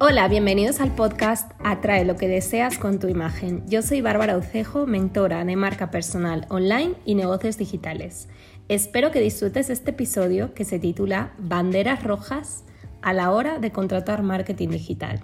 [0.00, 3.64] Hola, bienvenidos al podcast Atrae lo que deseas con tu imagen.
[3.66, 8.28] Yo soy Bárbara Ucejo, mentora de marca personal online y negocios digitales.
[8.68, 12.62] Espero que disfrutes este episodio que se titula Banderas rojas
[13.02, 15.20] a la hora de contratar marketing digital.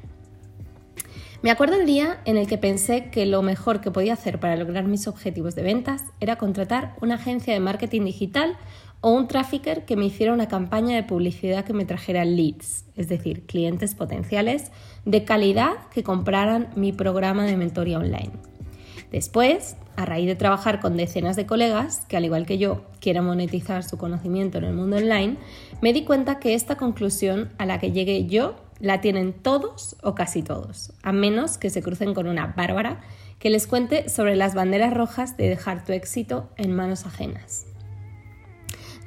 [1.44, 4.56] Me acuerdo el día en el que pensé que lo mejor que podía hacer para
[4.56, 8.56] lograr mis objetivos de ventas era contratar una agencia de marketing digital
[9.02, 13.10] o un trafficker que me hiciera una campaña de publicidad que me trajera leads, es
[13.10, 14.72] decir, clientes potenciales
[15.04, 18.53] de calidad que compraran mi programa de mentoría online.
[19.14, 23.22] Después, a raíz de trabajar con decenas de colegas que, al igual que yo, quieren
[23.22, 25.36] monetizar su conocimiento en el mundo online,
[25.80, 30.16] me di cuenta que esta conclusión a la que llegué yo la tienen todos o
[30.16, 33.02] casi todos, a menos que se crucen con una bárbara
[33.38, 37.66] que les cuente sobre las banderas rojas de dejar tu éxito en manos ajenas.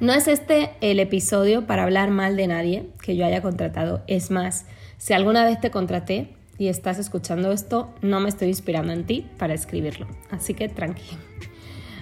[0.00, 4.04] No es este el episodio para hablar mal de nadie que yo haya contratado.
[4.06, 4.64] Es más,
[4.96, 9.26] si alguna vez te contraté y estás escuchando esto, no me estoy inspirando en ti
[9.38, 10.06] para escribirlo.
[10.30, 11.18] Así que tranquilo.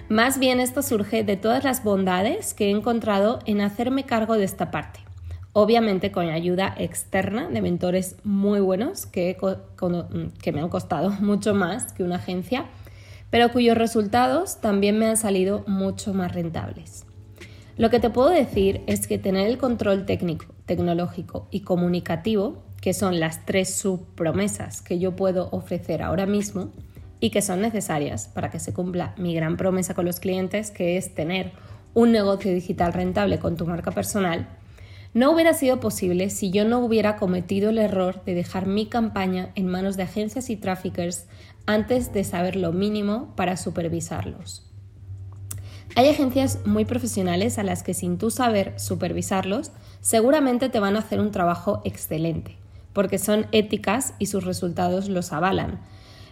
[0.09, 4.45] Más bien esto surge de todas las bondades que he encontrado en hacerme cargo de
[4.45, 5.01] esta parte.
[5.53, 9.37] Obviamente con ayuda externa de mentores muy buenos que,
[10.41, 12.65] que me han costado mucho más que una agencia,
[13.29, 17.05] pero cuyos resultados también me han salido mucho más rentables.
[17.75, 22.93] Lo que te puedo decir es que tener el control técnico, tecnológico y comunicativo, que
[22.93, 26.69] son las tres subpromesas que yo puedo ofrecer ahora mismo
[27.19, 30.97] y que son necesarias para que se cumpla mi gran promesa con los clientes, que
[30.97, 31.51] es tener
[31.93, 34.47] un negocio digital rentable con tu marca personal,
[35.13, 39.49] no hubiera sido posible si yo no hubiera cometido el error de dejar mi campaña
[39.55, 41.25] en manos de agencias y traffickers
[41.65, 44.63] antes de saber lo mínimo para supervisarlos.
[45.95, 50.99] Hay agencias muy profesionales a las que sin tú saber supervisarlos, seguramente te van a
[50.99, 52.57] hacer un trabajo excelente,
[52.97, 55.79] porque son éticas y sus resultados los avalan.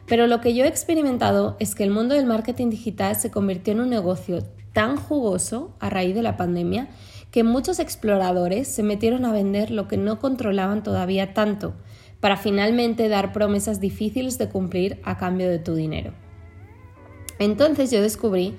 [0.08, 3.73] Pero lo que yo he experimentado es que el mundo del marketing digital se convirtió
[3.73, 4.42] en un negocio
[4.73, 6.87] tan jugoso a raíz de la pandemia
[7.30, 11.76] que muchos exploradores se metieron a vender lo que no controlaban todavía tanto,
[12.20, 16.14] para finalmente dar promesas difíciles de cumplir a cambio de tu dinero.
[17.37, 18.55] Entonces yo descubrí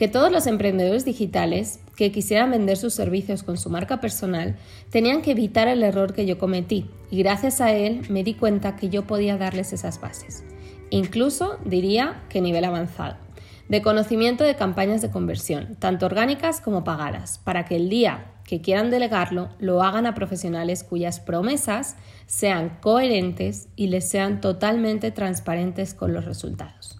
[0.00, 4.56] que todos los emprendedores digitales que quisieran vender sus servicios con su marca personal
[4.88, 8.76] tenían que evitar el error que yo cometí y gracias a él me di cuenta
[8.76, 10.42] que yo podía darles esas bases.
[10.88, 13.18] Incluso diría que nivel avanzado
[13.68, 18.62] de conocimiento de campañas de conversión, tanto orgánicas como pagadas, para que el día que
[18.62, 21.96] quieran delegarlo lo hagan a profesionales cuyas promesas
[22.26, 26.99] sean coherentes y les sean totalmente transparentes con los resultados.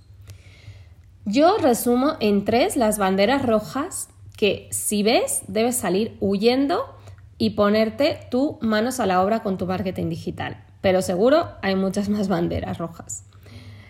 [1.25, 6.97] Yo resumo en tres las banderas rojas que si ves debes salir huyendo
[7.37, 10.65] y ponerte tú manos a la obra con tu marketing digital.
[10.81, 13.25] Pero seguro hay muchas más banderas rojas.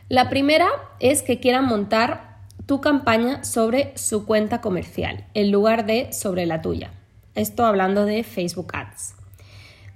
[0.08, 6.12] La primera es que quieran montar tu campaña sobre su cuenta comercial en lugar de
[6.12, 6.90] sobre la tuya.
[7.36, 9.19] Esto hablando de Facebook Ads.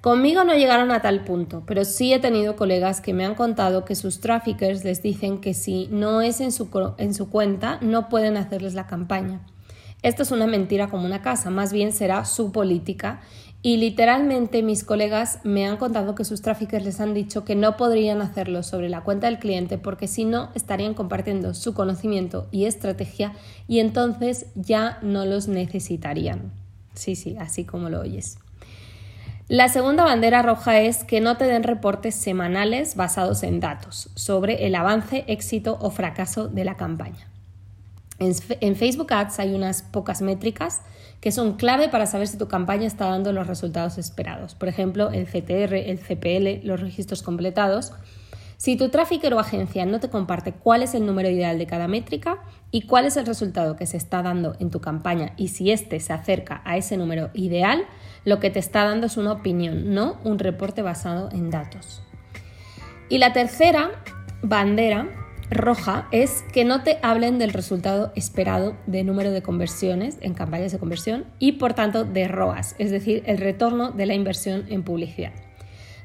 [0.04, 3.86] Conmigo no llegaron a tal punto, pero sí he tenido colegas que me han contado
[3.86, 8.10] que sus traffickers les dicen que si no es en su, en su cuenta, no
[8.10, 9.40] pueden hacerles la campaña.
[10.02, 13.22] Esto es una mentira como una casa, más bien será su política
[13.62, 17.78] y literalmente mis colegas me han contado que sus traffickers les han dicho que no
[17.78, 22.66] podrían hacerlo sobre la cuenta del cliente porque si no estarían compartiendo su conocimiento y
[22.66, 23.32] estrategia
[23.68, 26.52] y entonces ya no los necesitarían.
[26.92, 28.36] Sí, sí, así como lo oyes.
[29.48, 34.66] La segunda bandera roja es que no te den reportes semanales basados en datos sobre
[34.66, 37.28] el avance, éxito o fracaso de la campaña.
[38.18, 40.80] En, Facebook Ads hay unas pocas métricas
[41.20, 44.54] que son clave para saber si tu campaña está dando los resultados esperados.
[44.54, 47.92] Por ejemplo, el CTR, el CPL, los registros completados.
[48.56, 51.88] Si tu tráfico o agencia no te comparte cuál es el número ideal de cada
[51.88, 52.38] métrica
[52.70, 56.00] y cuál es el resultado que se está dando en tu campaña y si éste
[56.00, 57.84] se acerca a ese número ideal,
[58.24, 62.02] lo que te está dando es una opinión, no un reporte basado en datos.
[63.08, 63.90] Y la tercera
[64.42, 65.08] bandera
[65.50, 70.72] roja es que no te hablen del resultado esperado de número de conversiones en campañas
[70.72, 74.82] de conversión y por tanto de ROAS, es decir, el retorno de la inversión en
[74.82, 75.32] publicidad.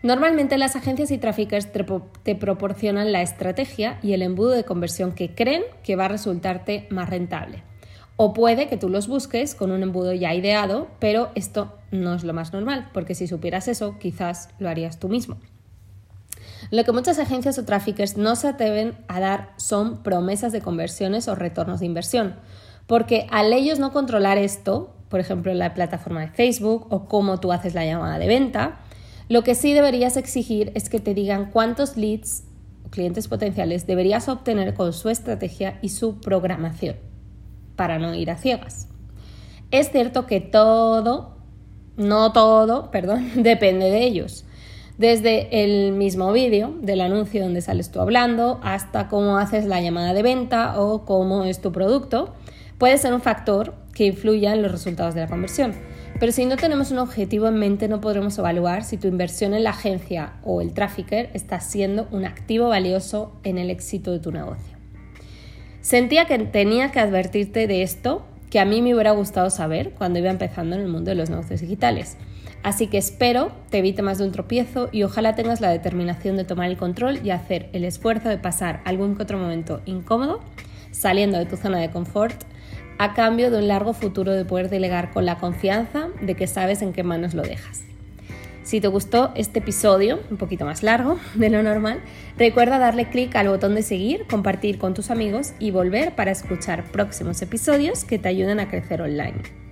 [0.02, 5.36] Normalmente las agencias y traffickers te proporcionan la estrategia y el embudo de conversión que
[5.36, 7.64] creen que va a resultarte más rentable.
[8.16, 12.24] O puede que tú los busques con un embudo ya ideado, pero esto no es
[12.24, 15.38] lo más normal, porque si supieras eso, quizás lo harías tú mismo.
[16.72, 21.28] Lo que muchas agencias o traffickers no se atreven a dar son promesas de conversiones
[21.28, 22.36] o retornos de inversión,
[22.88, 27.52] porque al ellos no controlar esto, por ejemplo, la plataforma de Facebook o cómo tú
[27.52, 28.80] haces la llamada de venta,
[29.30, 32.46] Lo que sí deberías exigir es que te digan cuántos leads
[32.84, 36.96] o clientes potenciales deberías obtener con su estrategia y su programación,
[37.76, 38.88] para no ir a ciegas.
[39.70, 41.38] Es cierto que todo,
[41.96, 44.46] no todo, perdón, depende de ellos.
[44.98, 50.16] Desde el mismo vídeo del anuncio donde sales tú hablando hasta cómo haces la llamada
[50.16, 52.34] de venta o cómo es tu producto,
[52.80, 55.74] puede ser un factor que influya en los resultados de la conversión.
[56.20, 59.64] Pero si no tenemos un objetivo en mente no podremos evaluar si tu inversión en
[59.64, 64.32] la agencia o el trafficker está siendo un activo valioso en el éxito de tu
[64.32, 64.78] negocio.
[65.80, 70.20] Sentía que tenía que advertirte de esto que a mí me hubiera gustado saber cuando
[70.20, 72.18] iba empezando en el mundo de los negocios digitales.
[72.64, 76.44] Así que espero te evite más de un tropiezo y ojalá tengas la determinación de
[76.44, 80.42] tomar el control y hacer el esfuerzo de pasar algún que otro momento incómodo
[80.92, 82.44] saliendo de tu zona de confort
[83.00, 86.84] a cambio de un largo futuro de poder delegar con la confianza de que sabes
[86.84, 87.82] en qué manos lo dejas.
[88.64, 92.02] Si te gustó este episodio, un poquito más largo de lo normal,
[92.38, 96.84] recuerda darle clic al botón de seguir, compartir con tus amigos y volver para escuchar
[96.84, 99.69] próximos episodios que te ayuden a crecer online.